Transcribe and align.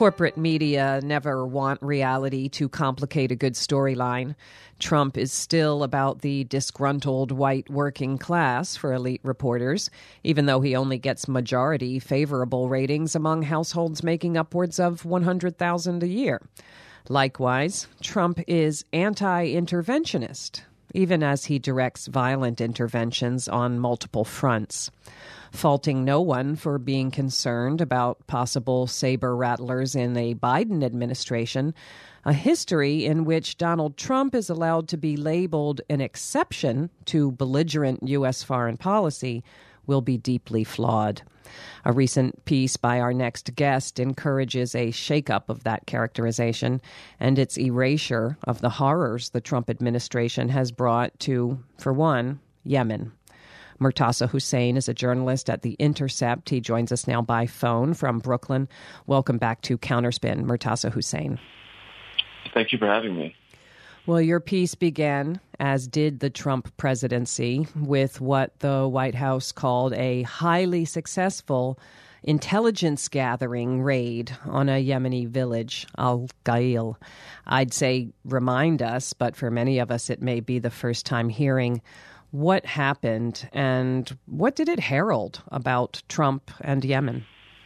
Corporate 0.00 0.38
media 0.38 0.98
never 1.04 1.46
want 1.46 1.82
reality 1.82 2.48
to 2.48 2.70
complicate 2.70 3.30
a 3.30 3.36
good 3.36 3.52
storyline. 3.52 4.34
Trump 4.78 5.18
is 5.18 5.30
still 5.30 5.82
about 5.82 6.22
the 6.22 6.44
disgruntled 6.44 7.30
white 7.30 7.68
working 7.68 8.16
class 8.16 8.76
for 8.76 8.94
elite 8.94 9.20
reporters, 9.22 9.90
even 10.24 10.46
though 10.46 10.62
he 10.62 10.74
only 10.74 10.96
gets 10.96 11.28
majority 11.28 11.98
favorable 11.98 12.70
ratings 12.70 13.14
among 13.14 13.42
households 13.42 14.02
making 14.02 14.38
upwards 14.38 14.80
of 14.80 15.04
100,000 15.04 16.02
a 16.02 16.08
year. 16.08 16.40
Likewise, 17.10 17.86
Trump 18.02 18.40
is 18.46 18.86
anti-interventionist, 18.94 20.62
even 20.94 21.22
as 21.22 21.46
he 21.46 21.58
directs 21.58 22.06
violent 22.06 22.60
interventions 22.60 23.48
on 23.48 23.78
multiple 23.78 24.24
fronts 24.24 24.90
faulting 25.52 26.04
no 26.04 26.20
one 26.20 26.56
for 26.56 26.78
being 26.78 27.10
concerned 27.10 27.80
about 27.80 28.26
possible 28.26 28.86
saber 28.86 29.34
rattlers 29.36 29.94
in 29.94 30.16
a 30.16 30.34
Biden 30.34 30.84
administration, 30.84 31.74
a 32.24 32.32
history 32.32 33.04
in 33.04 33.24
which 33.24 33.56
Donald 33.56 33.96
Trump 33.96 34.34
is 34.34 34.50
allowed 34.50 34.88
to 34.88 34.96
be 34.96 35.16
labeled 35.16 35.80
an 35.88 36.00
exception 36.00 36.90
to 37.06 37.32
belligerent 37.32 38.06
U.S. 38.08 38.42
foreign 38.42 38.76
policy 38.76 39.42
will 39.90 40.00
be 40.00 40.16
deeply 40.16 40.62
flawed. 40.62 41.20
A 41.84 41.92
recent 41.92 42.44
piece 42.44 42.76
by 42.76 43.00
our 43.00 43.12
next 43.12 43.56
guest 43.56 43.98
encourages 43.98 44.72
a 44.72 44.92
shakeup 44.92 45.48
of 45.48 45.64
that 45.64 45.84
characterization 45.86 46.80
and 47.18 47.40
its 47.40 47.58
erasure 47.58 48.38
of 48.44 48.60
the 48.60 48.70
horrors 48.70 49.30
the 49.30 49.40
Trump 49.40 49.68
administration 49.68 50.48
has 50.50 50.70
brought 50.70 51.18
to, 51.18 51.58
for 51.76 51.92
one, 51.92 52.38
Yemen. 52.62 53.10
Murtaza 53.80 54.28
Hussain 54.28 54.76
is 54.76 54.88
a 54.88 54.94
journalist 54.94 55.50
at 55.50 55.62
The 55.62 55.74
Intercept. 55.80 56.50
He 56.50 56.60
joins 56.60 56.92
us 56.92 57.08
now 57.08 57.20
by 57.20 57.46
phone 57.46 57.92
from 57.92 58.20
Brooklyn. 58.20 58.68
Welcome 59.08 59.38
back 59.38 59.60
to 59.62 59.76
Counterspin, 59.76 60.44
Murtaza 60.44 60.92
Hussain. 60.92 61.40
Thank 62.54 62.70
you 62.70 62.78
for 62.78 62.86
having 62.86 63.16
me. 63.16 63.34
Well, 64.10 64.20
your 64.20 64.40
piece 64.40 64.74
began, 64.74 65.38
as 65.60 65.86
did 65.86 66.18
the 66.18 66.30
Trump 66.30 66.76
presidency, 66.76 67.68
with 67.76 68.20
what 68.20 68.58
the 68.58 68.88
White 68.88 69.14
House 69.14 69.52
called 69.52 69.92
a 69.92 70.22
highly 70.22 70.84
successful 70.84 71.78
intelligence 72.24 73.06
gathering 73.06 73.82
raid 73.82 74.36
on 74.46 74.68
a 74.68 74.84
Yemeni 74.84 75.28
village, 75.28 75.86
Al 75.96 76.26
Ghayil. 76.44 76.96
I'd 77.46 77.72
say 77.72 78.08
remind 78.24 78.82
us, 78.82 79.12
but 79.12 79.36
for 79.36 79.48
many 79.48 79.78
of 79.78 79.92
us, 79.92 80.10
it 80.10 80.20
may 80.20 80.40
be 80.40 80.58
the 80.58 80.70
first 80.70 81.06
time 81.06 81.28
hearing 81.28 81.80
what 82.32 82.66
happened 82.66 83.48
and 83.52 84.18
what 84.26 84.56
did 84.56 84.68
it 84.68 84.80
herald 84.80 85.40
about 85.52 86.02
Trump 86.08 86.50
and 86.62 86.84
Yemen? 86.84 87.24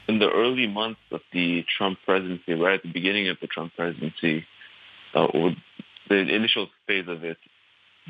In 0.08 0.18
the 0.18 0.28
early 0.28 0.66
months 0.66 1.00
of 1.10 1.22
the 1.32 1.64
Trump 1.74 2.00
presidency, 2.04 2.52
right 2.52 2.74
at 2.74 2.82
the 2.82 2.92
beginning 2.92 3.30
of 3.30 3.38
the 3.40 3.46
Trump 3.46 3.72
presidency, 3.74 4.44
uh, 5.14 5.28
the 6.08 6.16
initial 6.16 6.68
phase 6.86 7.06
of 7.08 7.24
it, 7.24 7.38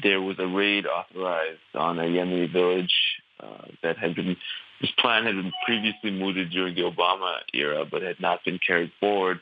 there 0.03 0.20
was 0.20 0.37
a 0.39 0.47
raid 0.47 0.87
authorized 0.87 1.61
on 1.75 1.98
a 1.98 2.03
Yemeni 2.03 2.53
village 2.53 2.95
uh, 3.41 3.67
that 3.83 3.97
had 3.97 4.14
been, 4.14 4.36
this 4.81 4.91
plan 4.98 5.25
had 5.25 5.34
been 5.36 5.53
previously 5.64 6.11
mooted 6.11 6.51
during 6.51 6.75
the 6.75 6.83
Obama 6.83 7.36
era, 7.53 7.84
but 7.89 8.03
had 8.03 8.20
not 8.20 8.45
been 8.45 8.59
carried 8.64 8.91
forward. 8.98 9.41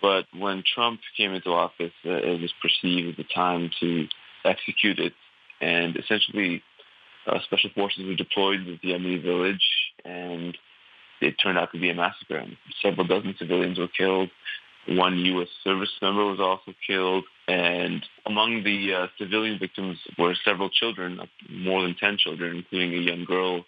But 0.00 0.26
when 0.36 0.62
Trump 0.74 1.00
came 1.16 1.32
into 1.32 1.50
office, 1.50 1.92
uh, 2.04 2.10
it 2.10 2.40
was 2.40 2.52
perceived 2.62 3.08
at 3.08 3.16
the 3.16 3.34
time 3.34 3.70
to 3.80 4.06
execute 4.44 4.98
it 4.98 5.12
and 5.60 5.96
essentially 5.96 6.62
uh, 7.26 7.38
special 7.44 7.70
forces 7.74 8.06
were 8.06 8.14
deployed 8.14 8.64
to 8.64 8.78
the 8.82 8.92
Yemeni 8.92 9.22
village, 9.22 9.64
and 10.04 10.56
it 11.20 11.34
turned 11.42 11.58
out 11.58 11.72
to 11.72 11.80
be 11.80 11.90
a 11.90 11.94
massacre. 11.94 12.44
Several 12.82 13.06
dozen 13.06 13.34
civilians 13.38 13.78
were 13.78 13.88
killed. 13.88 14.30
One 14.88 15.18
U.S. 15.18 15.48
service 15.64 15.90
member 16.00 16.24
was 16.24 16.40
also 16.40 16.72
killed, 16.86 17.24
and 17.48 18.04
among 18.26 18.62
the 18.62 18.94
uh, 18.94 19.06
civilian 19.18 19.58
victims 19.58 19.98
were 20.18 20.34
several 20.44 20.68
children, 20.68 21.20
more 21.50 21.82
than 21.82 21.96
10 21.98 22.18
children, 22.18 22.56
including 22.58 22.94
a 22.94 23.02
young 23.02 23.24
girl 23.24 23.64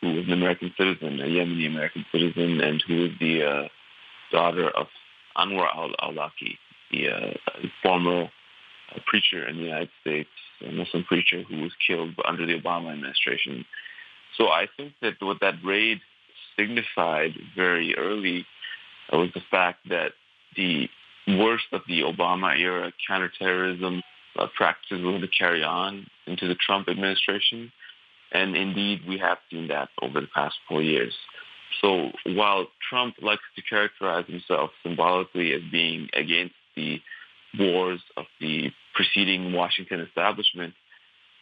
who 0.00 0.14
was 0.14 0.24
an 0.26 0.32
American 0.32 0.72
citizen, 0.78 1.20
a 1.20 1.24
Yemeni 1.24 1.66
American 1.66 2.06
citizen, 2.10 2.60
and 2.60 2.82
who 2.86 3.02
was 3.02 3.10
the 3.20 3.44
uh, 3.44 3.68
daughter 4.32 4.70
of 4.70 4.86
Anwar 5.36 5.68
al-Awlaki, 5.74 6.56
the 6.90 7.08
uh, 7.08 7.34
former 7.82 8.24
uh, 8.24 8.98
preacher 9.06 9.46
in 9.46 9.58
the 9.58 9.64
United 9.64 9.90
States 10.00 10.30
a 10.66 10.72
Muslim 10.72 11.04
preacher 11.04 11.42
who 11.42 11.62
was 11.62 11.72
killed 11.86 12.14
under 12.26 12.46
the 12.46 12.58
Obama 12.58 12.92
administration. 12.92 13.64
So 14.36 14.48
I 14.48 14.66
think 14.76 14.92
that 15.02 15.14
what 15.20 15.40
that 15.40 15.54
raid 15.64 16.00
signified 16.58 17.32
very 17.54 17.96
early 17.96 18.46
was 19.12 19.30
the 19.34 19.42
fact 19.50 19.88
that 19.88 20.12
the 20.56 20.88
worst 21.36 21.66
of 21.72 21.82
the 21.86 22.00
Obama 22.00 22.58
era 22.58 22.92
counterterrorism 23.06 24.02
uh, 24.38 24.46
practices 24.56 25.04
were 25.04 25.18
to 25.18 25.28
carry 25.28 25.62
on 25.62 26.06
into 26.26 26.48
the 26.48 26.54
Trump 26.54 26.88
administration. 26.88 27.72
And 28.32 28.56
indeed, 28.56 29.00
we 29.08 29.18
have 29.18 29.38
seen 29.50 29.68
that 29.68 29.88
over 30.02 30.20
the 30.20 30.28
past 30.34 30.56
four 30.68 30.82
years. 30.82 31.14
So 31.80 32.10
while 32.24 32.66
Trump 32.88 33.16
likes 33.20 33.42
to 33.56 33.62
characterize 33.62 34.26
himself 34.26 34.70
symbolically 34.82 35.52
as 35.52 35.62
being 35.70 36.08
against 36.14 36.54
the 36.76 37.00
wars 37.58 38.00
of 38.16 38.26
the 38.40 38.70
preceding 38.94 39.52
Washington 39.52 40.00
establishment. 40.00 40.74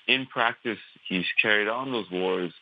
In 0.07 0.27
practice, 0.27 0.79
he's 1.09 1.25
carried 1.41 1.69
on 1.69 1.91
those 1.91 2.11
wars 2.11 2.53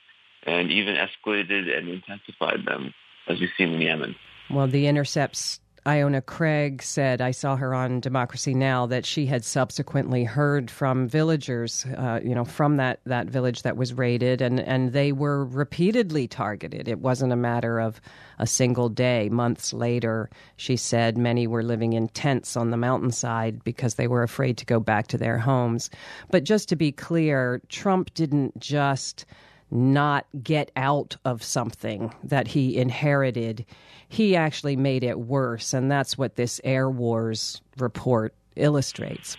and 0.46 0.70
even 0.70 0.94
escalated 0.94 1.76
and 1.76 1.88
intensified 1.88 2.64
them, 2.66 2.94
as 3.28 3.40
we've 3.40 3.50
seen 3.56 3.70
in 3.70 3.80
Yemen. 3.80 4.14
Well, 4.50 4.68
the 4.68 4.86
Intercept's 4.86 5.60
Iona 5.86 6.22
Craig 6.22 6.82
said, 6.82 7.20
I 7.20 7.30
saw 7.30 7.56
her 7.56 7.74
on 7.74 8.00
Democracy 8.00 8.54
Now!, 8.54 8.86
that 8.86 9.04
she 9.04 9.26
had 9.26 9.44
subsequently 9.44 10.24
heard 10.24 10.70
from 10.70 11.08
villagers, 11.08 11.84
uh, 11.84 12.20
you 12.24 12.34
know, 12.34 12.46
from 12.46 12.78
that, 12.78 13.00
that 13.04 13.26
village 13.26 13.62
that 13.62 13.76
was 13.76 13.92
raided, 13.92 14.40
and, 14.40 14.60
and 14.60 14.94
they 14.94 15.12
were 15.12 15.44
repeatedly 15.44 16.26
targeted. 16.26 16.88
It 16.88 17.00
wasn't 17.00 17.34
a 17.34 17.36
matter 17.36 17.80
of 17.80 18.00
a 18.38 18.46
single 18.46 18.88
day. 18.88 19.28
Months 19.28 19.74
later, 19.74 20.30
she 20.56 20.76
said 20.76 21.18
many 21.18 21.46
were 21.46 21.62
living 21.62 21.92
in 21.92 22.08
tents 22.08 22.56
on 22.56 22.70
the 22.70 22.78
mountainside 22.78 23.62
because 23.62 23.96
they 23.96 24.08
were 24.08 24.22
afraid 24.22 24.56
to 24.58 24.64
go 24.64 24.80
back 24.80 25.08
to 25.08 25.18
their 25.18 25.36
homes. 25.36 25.90
But 26.30 26.44
just 26.44 26.68
to 26.70 26.76
be 26.76 26.92
clear, 26.92 27.60
Trump 27.68 28.14
didn't 28.14 28.58
just 28.58 29.26
not 29.70 30.26
get 30.42 30.70
out 30.76 31.16
of 31.24 31.42
something 31.42 32.14
that 32.22 32.48
he 32.48 32.76
inherited. 32.76 33.64
He 34.08 34.36
actually 34.36 34.76
made 34.76 35.02
it 35.02 35.18
worse, 35.18 35.72
and 35.72 35.90
that's 35.90 36.16
what 36.16 36.36
this 36.36 36.60
Airwars 36.64 37.60
report 37.78 38.34
illustrates. 38.56 39.36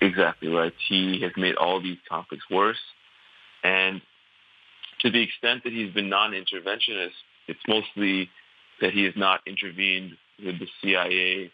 Exactly 0.00 0.48
right. 0.48 0.72
He 0.88 1.20
has 1.22 1.32
made 1.36 1.56
all 1.56 1.80
these 1.80 1.98
conflicts 2.08 2.48
worse, 2.50 2.80
and 3.62 4.00
to 5.00 5.10
the 5.10 5.22
extent 5.22 5.64
that 5.64 5.72
he's 5.72 5.92
been 5.92 6.08
non-interventionist, 6.08 7.12
it's 7.48 7.60
mostly 7.68 8.30
that 8.80 8.92
he 8.92 9.04
has 9.04 9.14
not 9.16 9.40
intervened 9.46 10.12
with 10.44 10.58
the 10.58 10.68
CIA 10.82 11.50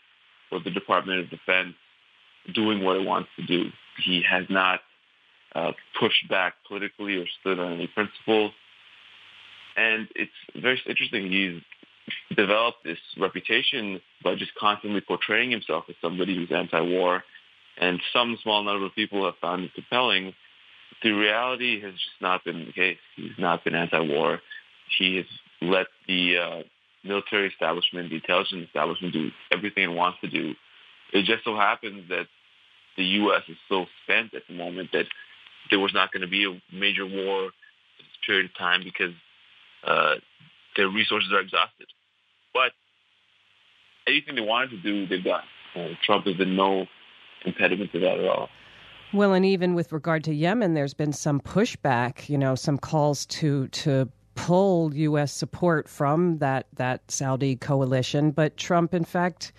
or 0.50 0.60
the 0.60 0.70
Department 0.70 1.20
of 1.20 1.30
Defense 1.30 1.74
doing 2.54 2.84
what 2.84 2.96
it 2.96 3.04
wants 3.04 3.28
to 3.36 3.46
do. 3.46 3.70
He 4.04 4.22
has 4.28 4.44
not 4.48 4.80
uh, 5.56 5.72
pushed 5.98 6.28
back 6.28 6.54
politically 6.68 7.16
or 7.16 7.24
stood 7.40 7.58
on 7.58 7.72
any 7.72 7.86
principles. 7.86 8.52
And 9.76 10.08
it's 10.14 10.30
very 10.54 10.80
interesting. 10.86 11.30
He's 11.30 11.62
developed 12.36 12.84
this 12.84 12.98
reputation 13.18 14.00
by 14.22 14.34
just 14.34 14.54
constantly 14.58 15.00
portraying 15.00 15.50
himself 15.50 15.84
as 15.88 15.94
somebody 16.02 16.36
who's 16.36 16.52
anti-war. 16.52 17.24
And 17.78 18.00
some 18.12 18.38
small 18.42 18.62
number 18.64 18.86
of 18.86 18.94
people 18.94 19.24
have 19.24 19.34
found 19.40 19.64
it 19.64 19.74
compelling. 19.74 20.34
The 21.02 21.12
reality 21.12 21.80
has 21.80 21.92
just 21.92 22.20
not 22.20 22.44
been 22.44 22.66
the 22.66 22.72
case. 22.72 22.98
He's 23.16 23.38
not 23.38 23.64
been 23.64 23.74
anti-war. 23.74 24.40
He 24.98 25.16
has 25.16 25.26
let 25.60 25.86
the 26.06 26.36
uh, 26.38 26.62
military 27.04 27.48
establishment, 27.48 28.10
the 28.10 28.16
intelligence 28.16 28.66
establishment 28.66 29.12
do 29.12 29.30
everything 29.50 29.84
it 29.84 29.94
wants 29.94 30.18
to 30.22 30.28
do. 30.28 30.54
It 31.12 31.24
just 31.24 31.44
so 31.44 31.56
happens 31.56 32.08
that 32.08 32.26
the 32.96 33.04
U.S. 33.04 33.42
is 33.48 33.56
so 33.68 33.86
spent 34.04 34.34
at 34.34 34.42
the 34.48 34.54
moment 34.54 34.90
that 34.92 35.06
there 35.70 35.80
was 35.80 35.92
not 35.94 36.12
going 36.12 36.22
to 36.22 36.28
be 36.28 36.44
a 36.44 36.74
major 36.74 37.06
war 37.06 37.50
period 38.26 38.46
of 38.46 38.58
time 38.58 38.82
because 38.82 39.14
uh, 39.86 40.14
their 40.76 40.88
resources 40.88 41.32
are 41.32 41.40
exhausted. 41.40 41.86
But 42.52 42.72
anything 44.06 44.34
they 44.34 44.40
wanted 44.40 44.70
to 44.70 44.82
do, 44.82 45.06
they've 45.06 45.22
done. 45.22 45.44
Uh, 45.74 45.88
Trump 46.04 46.26
has 46.26 46.36
been 46.36 46.56
no 46.56 46.86
impediment 47.44 47.92
to 47.92 48.00
that 48.00 48.18
at 48.18 48.26
all. 48.26 48.48
Well, 49.12 49.32
and 49.32 49.46
even 49.46 49.74
with 49.74 49.92
regard 49.92 50.24
to 50.24 50.34
Yemen, 50.34 50.74
there's 50.74 50.94
been 50.94 51.12
some 51.12 51.40
pushback. 51.40 52.28
You 52.28 52.38
know, 52.38 52.54
some 52.54 52.76
calls 52.76 53.24
to 53.26 53.68
to 53.68 54.10
pull 54.34 54.94
U.S. 54.94 55.32
support 55.32 55.88
from 55.88 56.38
that 56.38 56.66
that 56.74 57.08
Saudi 57.10 57.56
coalition. 57.56 58.32
But 58.32 58.56
Trump, 58.56 58.94
in 58.94 59.04
fact, 59.04 59.52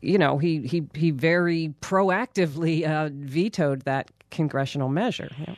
you 0.00 0.16
know, 0.16 0.38
he 0.38 0.66
he 0.66 0.84
he 0.94 1.10
very 1.10 1.74
proactively 1.82 2.88
uh, 2.88 3.10
vetoed 3.12 3.82
that 3.82 4.10
congressional 4.30 4.88
measure. 4.88 5.30
Yeah. 5.38 5.54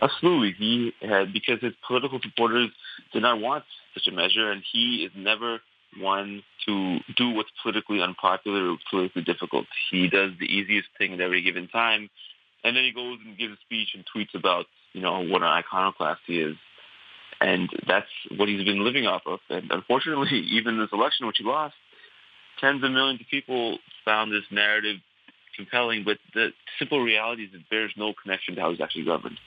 Absolutely, 0.00 0.54
he 0.58 0.92
had 1.06 1.32
because 1.32 1.60
his 1.60 1.74
political 1.86 2.18
supporters 2.22 2.70
did 3.12 3.22
not 3.22 3.40
want 3.40 3.64
such 3.92 4.06
a 4.06 4.12
measure, 4.12 4.50
and 4.50 4.62
he 4.72 5.04
is 5.04 5.12
never 5.14 5.60
one, 6.00 6.42
to 6.66 6.98
do 7.16 7.30
what's 7.30 7.50
politically 7.62 8.00
unpopular 8.00 8.70
or 8.70 8.76
politically 8.90 9.22
difficult. 9.22 9.66
He 9.90 10.08
does 10.08 10.32
the 10.38 10.46
easiest 10.46 10.88
thing 10.98 11.12
at 11.12 11.20
every 11.20 11.42
given 11.42 11.68
time, 11.68 12.08
and 12.64 12.76
then 12.76 12.84
he 12.84 12.92
goes 12.92 13.18
and 13.24 13.36
gives 13.36 13.54
a 13.54 13.60
speech 13.62 13.88
and 13.94 14.04
tweets 14.14 14.34
about, 14.34 14.66
you 14.92 15.00
know, 15.00 15.20
what 15.20 15.42
an 15.42 15.48
iconoclast 15.48 16.20
he 16.26 16.38
is. 16.38 16.56
And 17.40 17.68
that's 17.88 18.06
what 18.36 18.48
he's 18.48 18.64
been 18.64 18.84
living 18.84 19.06
off 19.06 19.22
of. 19.26 19.40
And 19.50 19.70
unfortunately, 19.70 20.38
even 20.52 20.78
this 20.78 20.90
election, 20.92 21.26
which 21.26 21.38
he 21.38 21.44
lost, 21.44 21.74
tens 22.60 22.82
of 22.84 22.90
millions 22.90 23.20
of 23.20 23.26
people 23.28 23.78
found 24.04 24.32
this 24.32 24.44
narrative 24.50 24.98
compelling, 25.56 26.04
but 26.04 26.18
the 26.34 26.50
simple 26.78 27.00
reality 27.00 27.44
is 27.44 27.54
it 27.54 27.68
bears 27.70 27.92
no 27.96 28.12
connection 28.22 28.54
to 28.56 28.60
how 28.60 28.70
he's 28.70 28.80
actually 28.80 29.04
governed. 29.04 29.38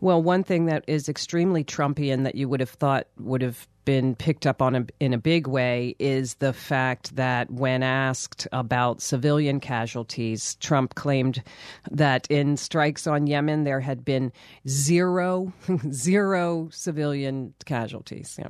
Well, 0.00 0.22
one 0.22 0.44
thing 0.44 0.66
that 0.66 0.84
is 0.86 1.08
extremely 1.08 1.64
Trumpian 1.64 2.24
that 2.24 2.34
you 2.34 2.48
would 2.48 2.60
have 2.60 2.70
thought 2.70 3.06
would 3.18 3.42
have 3.42 3.66
been 3.84 4.14
picked 4.14 4.46
up 4.46 4.62
on 4.62 4.74
a, 4.74 4.86
in 4.98 5.12
a 5.12 5.18
big 5.18 5.46
way 5.46 5.94
is 5.98 6.34
the 6.36 6.52
fact 6.52 7.16
that 7.16 7.50
when 7.50 7.82
asked 7.82 8.48
about 8.52 9.02
civilian 9.02 9.60
casualties, 9.60 10.56
Trump 10.56 10.94
claimed 10.94 11.42
that 11.90 12.26
in 12.30 12.56
strikes 12.56 13.06
on 13.06 13.26
Yemen 13.26 13.64
there 13.64 13.80
had 13.80 14.04
been 14.04 14.32
zero, 14.68 15.52
zero 15.90 16.68
civilian 16.72 17.54
casualties. 17.64 18.36
Yeah. 18.38 18.48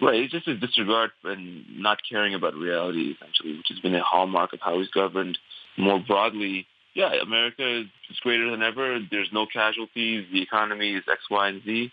Right, 0.00 0.20
it's 0.20 0.32
just 0.32 0.48
a 0.48 0.56
disregard 0.56 1.10
and 1.24 1.64
not 1.80 1.98
caring 2.08 2.34
about 2.34 2.54
reality, 2.54 3.14
essentially, 3.14 3.56
which 3.56 3.68
has 3.68 3.80
been 3.80 3.94
a 3.94 4.02
hallmark 4.02 4.52
of 4.52 4.60
how 4.60 4.78
he's 4.78 4.88
governed 4.88 5.38
more 5.78 5.98
broadly 5.98 6.66
yeah, 6.96 7.12
America 7.22 7.80
is 7.80 8.18
greater 8.22 8.50
than 8.50 8.62
ever. 8.62 8.98
There's 9.10 9.28
no 9.30 9.46
casualties. 9.46 10.26
The 10.32 10.40
economy 10.40 10.94
is 10.94 11.04
X, 11.06 11.20
Y, 11.30 11.48
and 11.48 11.62
Z. 11.62 11.92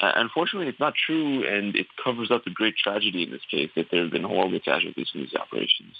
Uh, 0.00 0.12
unfortunately, 0.16 0.68
it's 0.68 0.80
not 0.80 0.94
true, 0.94 1.46
and 1.46 1.76
it 1.76 1.86
covers 2.02 2.30
up 2.30 2.44
the 2.44 2.50
great 2.50 2.74
tragedy 2.82 3.24
in 3.24 3.30
this 3.30 3.42
case 3.50 3.68
that 3.76 3.88
there 3.90 4.02
have 4.02 4.10
been 4.10 4.24
horrible 4.24 4.58
casualties 4.58 5.08
from 5.12 5.20
these 5.20 5.34
operations. 5.34 5.94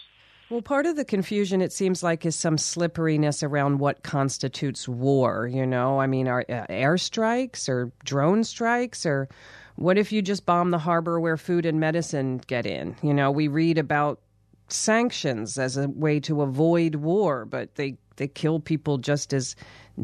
Well, 0.49 0.63
part 0.63 0.87
of 0.87 0.97
the 0.97 1.05
confusion, 1.05 1.61
it 1.61 1.71
seems 1.71 2.03
like, 2.03 2.25
is 2.25 2.35
some 2.35 2.57
slipperiness 2.57 3.43
around 3.43 3.79
what 3.79 4.03
constitutes 4.03 4.89
war. 4.89 5.47
You 5.47 5.67
know, 5.67 6.01
I 6.01 6.07
mean, 6.07 6.27
are 6.27 6.45
uh, 6.49 6.67
airstrikes 6.71 7.69
or 7.69 7.93
drone 8.05 8.43
strikes 8.43 9.05
or 9.05 9.29
what 9.81 9.97
if 9.97 10.13
you 10.13 10.21
just 10.21 10.45
bomb 10.45 10.71
the 10.71 10.79
harbor 10.79 11.19
where 11.19 11.39
food 11.39 11.65
and 11.65 11.81
medicine 11.81 12.43
get 12.47 12.67
in? 12.67 12.95
You 13.03 13.15
know, 13.15 13.31
we 13.31 13.49
read 13.49 13.79
about 13.79 14.21
sanctions 14.69 15.59
as 15.59 15.79
a 15.79 15.89
way 15.89 16.21
to 16.21 16.43
avoid 16.43 16.97
war, 16.97 17.47
but 17.47 17.75
they 17.77 17.97
they 18.17 18.29
kill 18.29 18.61
people 18.61 18.99
just 18.99 19.33
as 19.33 19.57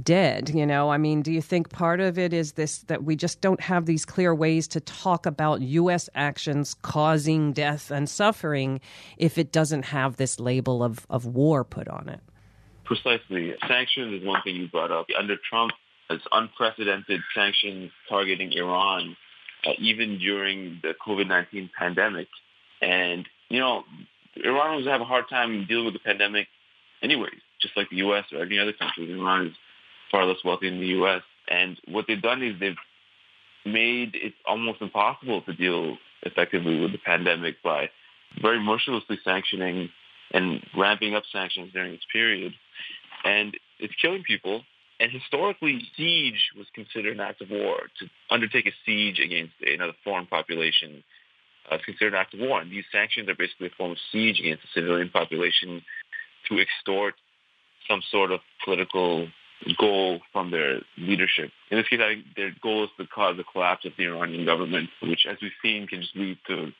dead 0.03 0.51
you 0.51 0.67
know? 0.67 0.91
I 0.91 0.99
mean 0.99 1.23
do 1.23 1.31
you 1.31 1.43
think 1.43 1.69
part 1.69 2.01
of 2.01 2.19
it 2.19 2.33
is 2.33 2.53
this 2.53 2.79
that 2.85 3.05
we 3.05 3.17
just 3.17 3.41
don't 3.41 3.61
have 3.61 3.87
these 3.87 4.05
clear 4.05 4.35
ways 4.35 4.67
to 4.69 4.81
talk 4.81 5.27
about 5.27 5.61
us 5.61 6.09
actions 6.15 6.75
causing 6.83 7.53
death 7.53 7.91
and 7.91 8.09
suffering 8.09 8.81
if 9.19 9.37
it 9.37 9.53
doesn't 9.53 9.85
have 9.85 10.17
this 10.17 10.41
label 10.41 10.83
of, 10.83 11.07
of 11.11 11.27
war 11.27 11.65
put 11.65 11.89
on 11.89 12.09
it? 12.09 12.21
Precisely. 12.85 13.55
Sanctions 13.69 14.21
is 14.21 14.27
one 14.27 14.41
thing 14.43 14.57
you 14.57 14.69
brought 14.69 14.91
up. 14.91 15.07
Under 15.19 15.37
trump 15.49 15.73
it's 16.09 16.25
unprecedented 16.33 17.21
sanctions 17.35 17.91
targeting 18.09 18.53
iran 18.53 19.17
uh, 19.67 19.73
even 19.79 20.19
during 20.19 20.81
the 20.83 20.95
covid-19 21.07 21.71
pandemic 21.79 22.29
and 22.81 23.29
you 23.49 23.61
know 23.61 23.85
iran 24.37 24.77
was 24.77 24.87
have 24.87 25.01
a 25.01 25.05
hard 25.05 25.29
time 25.29 25.67
dealing 25.69 25.85
with 25.85 25.95
the 25.95 26.01
pandemic 26.01 26.47
anyways 27.03 27.41
just 27.61 27.77
like 27.77 27.91
the 27.91 27.97
U.S. 27.97 28.25
or 28.33 28.43
any 28.43 28.59
other 28.59 28.73
country. 28.73 29.11
Iran 29.11 29.47
is 29.47 29.53
far 30.11 30.25
less 30.25 30.39
wealthy 30.45 30.71
than 30.71 30.81
the 30.81 30.87
U.S. 30.89 31.23
And 31.49 31.79
what 31.89 32.07
they've 32.07 32.21
done 32.21 32.43
is 32.43 32.59
they've 32.61 32.77
made 33.65 34.15
it 34.15 34.35
almost 34.47 34.81
impossible 34.81 35.43
to 35.43 35.53
deal 35.53 35.97
effectively 36.23 36.81
with 36.81 36.93
the 36.93 36.99
pandemic 36.99 37.63
by 37.63 37.91
very 38.41 38.61
mercilessly 38.61 39.19
sanctioning 39.25 39.89
and 40.33 40.65
ramping 40.77 41.15
up 41.15 41.23
sanctions 41.33 41.73
during 41.73 41.93
this 41.93 42.01
period. 42.13 42.53
And 43.25 43.57
it's 43.79 43.95
killing 44.01 44.23
people. 44.23 44.63
And 44.99 45.13
historically, 45.13 45.81
siege 45.97 46.51
was 46.57 46.67
considered 46.75 47.15
an 47.15 47.21
act 47.21 47.43
of 47.43 47.51
war. 47.51 47.77
To 48.01 48.07
undertake 48.31 48.67
a 48.67 48.73
siege 48.85 49.19
against 49.19 49.53
another 49.61 49.93
foreign 50.05 50.27
population 50.27 51.05
uh, 51.71 51.77
is 51.77 51.83
considered 51.85 52.15
an 52.15 52.21
act 52.21 52.35
of 52.35 52.41
war. 52.41 52.61
And 52.61 52.71
these 52.71 52.85
sanctions 52.91 53.29
are 53.29 53.35
basically 53.35 53.67
a 53.67 53.77
form 53.77 53.93
of 53.93 53.99
siege 54.11 54.41
against 54.41 54.63
the 54.63 54.81
civilian 54.81 55.11
population 55.11 55.83
to 56.49 56.59
extort 56.59 57.15
some 57.89 58.03
sort 58.11 58.31
of 58.33 58.41
political 58.65 59.29
goal 59.79 60.21
from 60.33 60.51
their 60.51 60.81
leadership. 60.99 61.51
In 61.71 61.79
this 61.79 61.89
case, 61.89 62.01
I 62.03 62.15
think 62.15 62.25
their 62.37 62.53
goal 62.63 62.85
is 62.85 62.91
to 62.99 63.07
cause 63.07 63.37
the 63.37 63.45
collapse 63.45 63.85
of 63.85 63.93
the 63.97 64.05
Iranian 64.05 64.45
government, 64.45 64.91
which, 65.03 65.27
as 65.29 65.37
we've 65.41 65.53
seen, 65.63 65.87
can 65.87 66.03
just 66.03 66.17
lead 66.17 66.39
to 66.49 66.73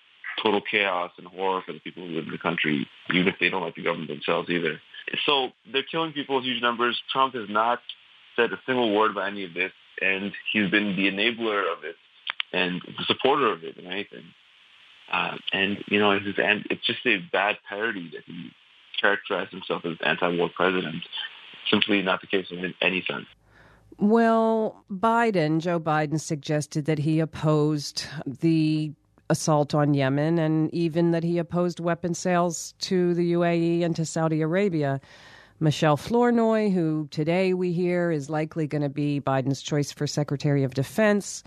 total 0.43 0.61
chaos 0.61 1.11
and 1.17 1.27
horror 1.27 1.63
for 1.65 1.73
the 1.73 1.81
people 1.81 2.07
who 2.07 2.15
live 2.15 2.27
in 2.27 2.33
the 2.33 2.39
country, 2.39 2.87
even 3.11 3.29
if 3.29 3.37
they 3.41 3.49
don't 3.49 3.63
like 3.63 3.75
the 3.75 3.83
government 3.83 4.09
themselves 4.09 4.51
either. 4.51 4.81
So 5.25 5.51
they're 5.73 5.85
killing 5.91 6.13
people 6.13 6.39
in 6.39 6.45
huge 6.45 6.63
numbers. 6.63 7.01
Trump 7.11 7.35
has 7.35 7.49
not 7.49 7.81
said 8.37 8.53
a 8.53 8.61
single 8.67 8.95
word 8.95 9.11
about 9.13 9.29
any 9.29 9.45
of 9.45 9.55
this, 9.55 9.73
and 10.01 10.33
he's 10.53 10.71
been 10.71 10.95
the 10.95 11.11
enabler 11.11 11.61
of 11.73 11.85
it 11.85 11.97
and 12.53 12.81
the 12.87 13.05
supporter 13.07 13.51
of 13.51 13.65
it, 13.65 13.77
and 13.77 13.87
anything. 13.87 14.25
Uh, 15.13 15.37
and, 15.53 15.79
you 15.89 15.99
know, 15.99 16.13
it's, 16.13 16.25
it's 16.71 16.87
just 16.87 17.05
a 17.07 17.19
bad 17.33 17.57
parody 17.69 18.11
that 18.13 18.23
he 18.27 18.51
characterized 19.01 19.51
himself 19.51 19.85
as 19.85 19.97
anti-war 20.05 20.51
president. 20.55 21.03
Simply 21.71 22.03
not 22.03 22.21
the 22.21 22.27
case 22.27 22.47
in 22.51 22.75
any 22.81 23.05
sense. 23.09 23.27
Well, 23.99 24.85
Biden, 24.93 25.61
Joe 25.61 25.81
Biden, 25.81 26.21
suggested 26.21 26.85
that 26.85 26.99
he 26.99 27.19
opposed 27.21 28.07
the 28.27 28.93
assault 29.31 29.75
on 29.75 29.95
Yemen 29.95 30.39
and 30.39 30.73
even 30.73 31.11
that 31.11 31.25
he 31.25 31.39
opposed 31.39 31.81
weapon 31.81 32.15
sales 32.15 32.75
to 32.81 33.15
the 33.15 33.33
UAE 33.33 33.83
and 33.83 33.97
to 33.97 34.05
Saudi 34.05 34.43
Arabia. 34.43 35.01
Michelle 35.59 35.97
Flournoy, 35.97 36.71
who 36.71 37.09
today 37.11 37.55
we 37.55 37.73
hear 37.73 38.11
is 38.11 38.29
likely 38.29 38.67
going 38.67 38.83
to 38.83 38.91
be 38.91 39.21
Biden's 39.21 39.63
choice 39.63 39.91
for 39.91 40.07
Secretary 40.07 40.65
of 40.65 40.75
Defense, 40.75 41.43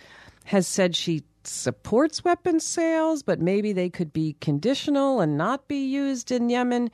has 0.46 0.66
said 0.66 0.96
she 0.96 1.24
supports 1.44 2.24
weapons 2.24 2.66
sales, 2.66 3.22
but 3.22 3.40
maybe 3.40 3.72
they 3.72 3.90
could 3.90 4.12
be 4.12 4.36
conditional 4.42 5.22
and 5.22 5.38
not 5.38 5.68
be 5.68 5.86
used 5.86 6.32
in 6.32 6.50
Yemen. 6.50 6.90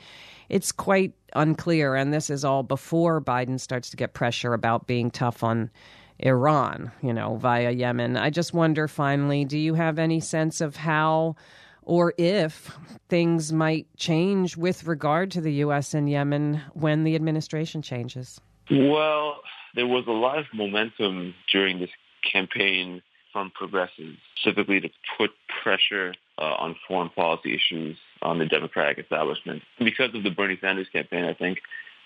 It's 0.49 0.73
quite 0.73 1.13
unclear, 1.33 1.95
and 1.95 2.13
this 2.13 2.29
is 2.29 2.43
all 2.43 2.63
before 2.63 3.21
Biden 3.21 3.59
starts 3.59 3.89
to 3.91 3.97
get 3.97 4.13
pressure 4.13 4.53
about 4.53 4.85
being 4.85 5.09
tough 5.09 5.41
on 5.41 5.71
Iran, 6.19 6.91
you 7.01 7.13
know, 7.13 7.37
via 7.37 7.71
Yemen. 7.71 8.17
I 8.17 8.29
just 8.29 8.53
wonder 8.53 8.87
finally, 8.89 9.45
do 9.45 9.57
you 9.57 9.73
have 9.73 9.99
any 9.99 10.19
sense 10.19 10.59
of 10.59 10.75
how 10.75 11.35
or 11.85 12.13
if 12.17 12.71
things 13.09 13.53
might 13.53 13.87
change 13.97 14.57
with 14.57 14.85
regard 14.85 15.31
to 15.31 15.41
the 15.41 15.53
U.S. 15.53 15.93
and 15.93 16.09
Yemen 16.09 16.61
when 16.73 17.03
the 17.03 17.15
administration 17.15 17.81
changes? 17.81 18.41
Well, 18.69 19.37
there 19.75 19.87
was 19.87 20.05
a 20.07 20.11
lot 20.11 20.39
of 20.39 20.45
momentum 20.53 21.35
during 21.51 21.79
this 21.79 21.89
campaign 22.31 23.01
from 23.31 23.51
progressives, 23.51 24.17
specifically 24.35 24.79
to 24.81 24.89
put 25.17 25.31
pressure 25.61 26.13
uh, 26.37 26.55
on 26.57 26.75
foreign 26.87 27.09
policy 27.09 27.53
issues 27.53 27.97
on 28.21 28.39
the 28.39 28.45
Democratic 28.45 28.97
establishment. 28.97 29.61
Because 29.77 30.15
of 30.15 30.23
the 30.23 30.29
Bernie 30.29 30.57
Sanders 30.61 30.87
campaign, 30.91 31.25
I 31.25 31.33
think 31.33 31.59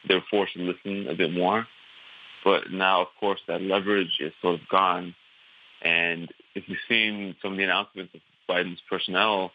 they're 0.08 0.24
forced 0.30 0.54
to 0.54 0.60
listen 0.60 1.08
a 1.08 1.16
bit 1.16 1.32
more. 1.32 1.68
But 2.44 2.72
now, 2.72 3.02
of 3.02 3.08
course, 3.20 3.40
that 3.48 3.62
leverage 3.62 4.18
is 4.20 4.34
sort 4.42 4.56
of 4.56 4.68
gone. 4.70 5.14
And 5.82 6.34
if 6.56 6.64
you've 6.68 6.80
seen 6.88 7.36
some 7.42 7.52
of 7.52 7.58
the 7.58 7.64
announcements 7.64 8.14
of 8.16 8.22
Biden's 8.50 8.82
personnel, 8.90 9.52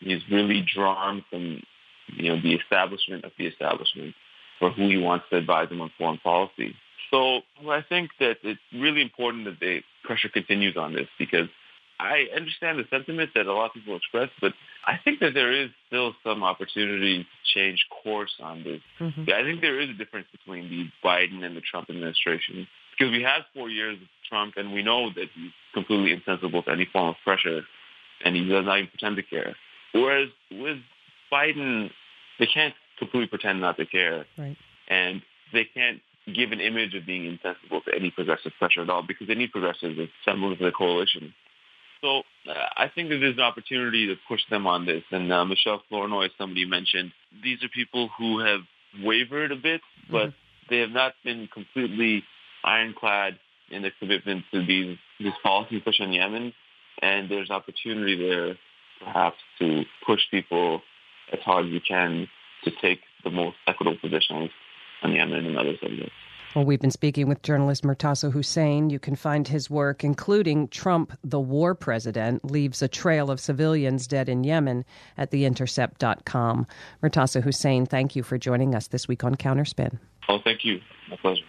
he's 0.00 0.22
really 0.30 0.64
drawn 0.74 1.24
from 1.30 1.62
you 2.08 2.28
know 2.28 2.40
the 2.40 2.54
establishment 2.54 3.24
of 3.24 3.32
the 3.38 3.46
establishment 3.46 4.14
for 4.58 4.70
who 4.70 4.88
he 4.88 4.96
wants 4.96 5.26
to 5.30 5.36
advise 5.36 5.68
him 5.70 5.80
on 5.80 5.90
foreign 5.98 6.18
policy. 6.18 6.74
So 7.10 7.40
I 7.68 7.82
think 7.82 8.10
that 8.20 8.38
it's 8.42 8.60
really 8.72 9.02
important 9.02 9.44
that 9.44 9.60
the 9.60 9.80
pressure 10.04 10.28
continues 10.28 10.76
on 10.76 10.94
this 10.94 11.08
because 11.18 11.48
I 11.98 12.26
understand 12.34 12.78
the 12.78 12.84
sentiment 12.90 13.30
that 13.34 13.46
a 13.46 13.52
lot 13.52 13.66
of 13.66 13.74
people 13.74 13.96
express, 13.96 14.28
but 14.40 14.52
I 14.86 14.98
think 15.02 15.20
that 15.20 15.34
there 15.34 15.52
is 15.52 15.70
still 15.86 16.14
some 16.24 16.42
opportunity 16.42 17.22
to 17.22 17.28
change 17.54 17.86
course 18.02 18.34
on 18.40 18.64
this. 18.64 18.80
Mm-hmm. 19.00 19.22
I 19.32 19.42
think 19.42 19.60
there 19.60 19.80
is 19.80 19.90
a 19.90 19.94
difference 19.94 20.26
between 20.30 20.68
the 20.68 20.90
Biden 21.06 21.44
and 21.44 21.56
the 21.56 21.60
Trump 21.60 21.88
administration 21.88 22.66
because 22.96 23.12
we 23.12 23.22
had 23.22 23.42
four 23.54 23.68
years 23.68 23.96
of 24.00 24.08
Trump 24.28 24.54
and 24.56 24.72
we 24.72 24.82
know 24.82 25.10
that 25.10 25.28
he's 25.34 25.52
completely 25.74 26.12
insensible 26.12 26.62
to 26.62 26.70
any 26.70 26.86
form 26.92 27.08
of 27.08 27.16
pressure 27.24 27.62
and 28.24 28.34
he 28.34 28.46
does 28.48 28.64
not 28.64 28.78
even 28.78 28.88
pretend 28.88 29.16
to 29.16 29.22
care. 29.22 29.54
Whereas 30.02 30.28
with 30.50 30.78
Biden, 31.32 31.90
they 32.38 32.46
can't 32.46 32.74
completely 32.98 33.28
pretend 33.28 33.60
not 33.60 33.76
to 33.76 33.86
care. 33.86 34.26
Right. 34.38 34.56
And 34.88 35.22
they 35.52 35.64
can't 35.64 36.00
give 36.34 36.52
an 36.52 36.60
image 36.60 36.94
of 36.94 37.06
being 37.06 37.24
insensible 37.24 37.80
to 37.82 37.94
any 37.94 38.10
progressive 38.10 38.52
pressure 38.58 38.82
at 38.82 38.90
all 38.90 39.02
because 39.06 39.28
any 39.30 39.46
progressives 39.46 39.98
is 39.98 40.08
semblance 40.24 40.60
of 40.60 40.64
the 40.64 40.72
coalition. 40.72 41.32
So 42.00 42.22
uh, 42.48 42.52
I 42.76 42.90
think 42.92 43.08
that 43.08 43.18
there's 43.18 43.36
an 43.36 43.42
opportunity 43.42 44.06
to 44.08 44.16
push 44.28 44.40
them 44.50 44.66
on 44.66 44.86
this. 44.86 45.02
And 45.10 45.32
uh, 45.32 45.44
Michelle 45.44 45.82
Flournoy, 45.88 46.28
somebody 46.36 46.66
mentioned, 46.66 47.12
these 47.42 47.62
are 47.62 47.68
people 47.68 48.10
who 48.18 48.40
have 48.40 48.60
wavered 49.02 49.52
a 49.52 49.56
bit, 49.56 49.80
but 50.10 50.28
mm-hmm. 50.28 50.70
they 50.70 50.78
have 50.78 50.90
not 50.90 51.14
been 51.24 51.48
completely 51.52 52.22
ironclad 52.64 53.38
in 53.70 53.82
their 53.82 53.92
commitment 53.98 54.44
to 54.52 54.64
these, 54.64 54.98
this 55.20 55.32
policy 55.42 55.80
push 55.80 56.00
on 56.00 56.12
Yemen. 56.12 56.52
And 57.02 57.30
there's 57.30 57.50
opportunity 57.50 58.16
there 58.16 58.56
perhaps 59.02 59.38
to 59.58 59.84
push 60.06 60.20
people 60.30 60.82
as 61.32 61.40
hard 61.40 61.66
as 61.66 61.72
we 61.72 61.80
can 61.80 62.28
to 62.64 62.70
take 62.82 63.00
the 63.24 63.30
most 63.30 63.56
equitable 63.66 63.98
positions 63.98 64.50
on 65.02 65.12
Yemen 65.12 65.46
and 65.46 65.58
other 65.58 65.74
subjects. 65.80 66.12
Well, 66.54 66.64
we've 66.64 66.80
been 66.80 66.90
speaking 66.90 67.28
with 67.28 67.42
journalist 67.42 67.84
Murtaza 67.84 68.32
Hussain. 68.32 68.88
You 68.88 68.98
can 68.98 69.14
find 69.14 69.46
his 69.46 69.68
work, 69.68 70.02
including 70.02 70.68
Trump, 70.68 71.12
the 71.22 71.38
War 71.38 71.74
President, 71.74 72.50
Leaves 72.50 72.80
a 72.80 72.88
Trail 72.88 73.30
of 73.30 73.40
Civilians 73.40 74.06
Dead 74.06 74.30
in 74.30 74.42
Yemen, 74.42 74.86
at 75.18 75.30
theintercept.com. 75.30 76.66
Murtaza 77.02 77.42
Hussain, 77.42 77.84
thank 77.84 78.16
you 78.16 78.22
for 78.22 78.38
joining 78.38 78.74
us 78.74 78.88
this 78.88 79.06
week 79.06 79.22
on 79.22 79.34
Counterspin. 79.34 79.98
Oh, 80.30 80.38
thank 80.42 80.64
you. 80.64 80.80
My 81.10 81.16
pleasure. 81.16 81.44